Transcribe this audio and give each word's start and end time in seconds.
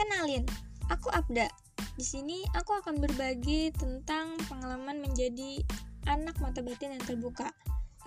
Kenalin, 0.00 0.48
aku 0.88 1.12
Abda. 1.12 1.44
Di 1.92 2.00
sini 2.00 2.40
aku 2.56 2.72
akan 2.72 3.04
berbagi 3.04 3.68
tentang 3.76 4.32
pengalaman 4.48 4.96
menjadi 4.96 5.60
anak 6.08 6.40
mata 6.40 6.64
batin 6.64 6.96
yang 6.96 7.04
terbuka 7.04 7.52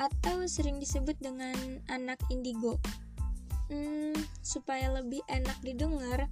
atau 0.02 0.42
sering 0.50 0.82
disebut 0.82 1.14
dengan 1.22 1.54
anak 1.94 2.18
indigo. 2.34 2.82
Hmm, 3.70 4.18
supaya 4.42 4.90
lebih 4.90 5.22
enak 5.30 5.54
didengar, 5.62 6.26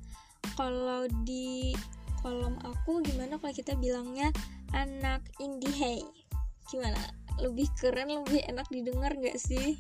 kalau 0.58 1.06
di 1.30 1.78
kolom 2.26 2.58
aku 2.66 3.06
gimana 3.06 3.38
kalau 3.38 3.54
kita 3.54 3.78
bilangnya 3.78 4.34
anak 4.74 5.22
indie 5.38 6.02
Gimana? 6.74 6.98
Lebih 7.38 7.70
keren, 7.78 8.26
lebih 8.26 8.50
enak 8.50 8.66
didengar 8.74 9.14
gak 9.14 9.38
sih? 9.38 9.78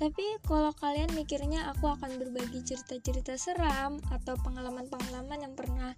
Tapi 0.00 0.24
kalau 0.48 0.72
kalian 0.76 1.12
mikirnya 1.14 1.68
aku 1.70 1.92
akan 1.92 2.18
berbagi 2.18 2.64
cerita-cerita 2.64 3.36
seram 3.36 4.00
atau 4.10 4.34
pengalaman-pengalaman 4.40 5.44
yang 5.44 5.54
pernah 5.54 5.94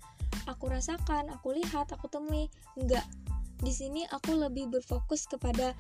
aku 0.51 0.69
rasakan, 0.69 1.31
aku 1.33 1.57
lihat, 1.57 1.89
aku 1.95 2.11
temui, 2.11 2.51
enggak. 2.77 3.05
Di 3.63 3.73
sini 3.73 4.05
aku 4.11 4.37
lebih 4.37 4.69
berfokus 4.69 5.25
kepada 5.25 5.73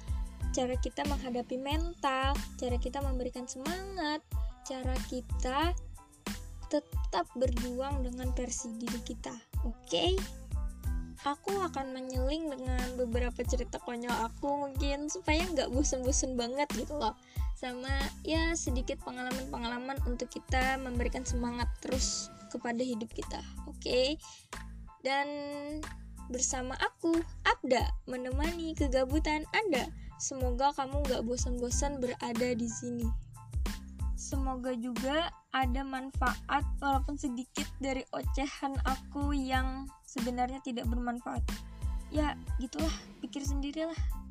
cara 0.54 0.78
kita 0.78 1.02
menghadapi 1.10 1.58
mental, 1.58 2.32
cara 2.56 2.76
kita 2.78 3.02
memberikan 3.02 3.44
semangat, 3.44 4.22
cara 4.64 4.94
kita 5.10 5.74
tetap 6.72 7.26
berjuang 7.36 8.06
dengan 8.06 8.30
versi 8.32 8.72
diri 8.78 9.00
kita. 9.04 9.34
Oke? 9.66 9.74
Okay? 9.84 10.43
Aku 11.24 11.56
akan 11.56 11.96
menyeling 11.96 12.52
dengan 12.52 12.84
beberapa 13.00 13.40
cerita 13.48 13.80
konyol 13.80 14.12
aku 14.12 14.68
mungkin 14.68 15.08
supaya 15.08 15.40
nggak 15.48 15.72
bosen-bosen 15.72 16.36
banget 16.36 16.68
gitu 16.76 17.00
loh. 17.00 17.16
Sama 17.56 17.90
ya 18.28 18.52
sedikit 18.52 19.00
pengalaman-pengalaman 19.02 19.96
untuk 20.04 20.28
kita 20.28 20.76
memberikan 20.76 21.24
semangat 21.24 21.72
terus 21.80 22.28
kepada 22.52 22.84
hidup 22.84 23.08
kita 23.10 23.40
oke? 23.64 23.80
Okay? 23.80 24.20
dan 25.04 25.28
bersama 26.32 26.72
aku 26.80 27.20
Abda 27.44 27.84
menemani 28.08 28.72
kegabutan 28.72 29.44
Anda. 29.52 29.92
Semoga 30.16 30.72
kamu 30.72 31.04
gak 31.04 31.22
bosan-bosan 31.28 32.00
berada 32.00 32.48
di 32.56 32.64
sini 32.64 33.04
semoga 34.24 34.72
juga 34.72 35.28
ada 35.52 35.84
manfaat 35.84 36.64
walaupun 36.80 37.20
sedikit 37.20 37.68
dari 37.76 38.00
ocehan 38.16 38.72
aku 38.88 39.36
yang 39.36 39.84
sebenarnya 40.08 40.64
tidak 40.64 40.88
bermanfaat. 40.88 41.44
Ya 42.08 42.32
gitulah. 42.56 42.92
Pikir 43.20 43.44
sendirilah 43.44 44.23